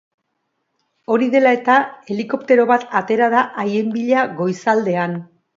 [1.15, 1.75] Hori dela eta,
[2.15, 5.19] helikoptero bat atera da haien bila goizaldean.